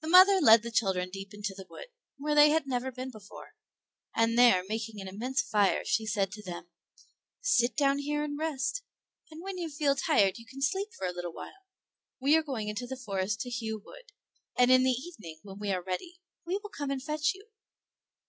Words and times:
The 0.00 0.08
mother 0.08 0.40
led 0.40 0.64
the 0.64 0.72
children 0.72 1.08
deep 1.08 1.32
into 1.32 1.54
the 1.56 1.68
wood, 1.70 1.86
where 2.16 2.34
they 2.34 2.50
had 2.50 2.66
never 2.66 2.90
been 2.90 3.12
before, 3.12 3.54
and 4.12 4.36
there 4.36 4.64
making 4.68 5.00
an 5.00 5.06
immense 5.06 5.40
fire, 5.40 5.84
she 5.84 6.04
said 6.04 6.32
to 6.32 6.42
them, 6.42 6.66
"Sit 7.40 7.76
down 7.76 7.98
here 7.98 8.24
and 8.24 8.36
rest, 8.36 8.82
and 9.30 9.40
when 9.40 9.56
you 9.56 9.70
feel 9.70 9.94
tired 9.94 10.36
you 10.38 10.46
can 10.46 10.60
sleep 10.60 10.88
for 10.98 11.06
a 11.06 11.12
little 11.12 11.32
while. 11.32 11.68
We 12.20 12.34
are 12.36 12.42
going 12.42 12.66
into 12.66 12.88
the 12.88 12.96
forest 12.96 13.38
to 13.42 13.50
hew 13.50 13.78
wood, 13.78 14.10
and 14.58 14.68
in 14.72 14.82
the 14.82 14.90
evening, 14.90 15.38
when 15.44 15.60
we 15.60 15.70
are 15.70 15.80
ready, 15.80 16.18
we 16.44 16.58
will 16.60 16.70
come 16.70 16.90
and 16.90 17.00
fetch 17.00 17.34
you." 17.34 17.46